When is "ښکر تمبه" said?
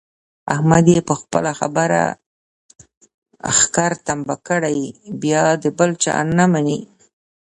3.57-4.35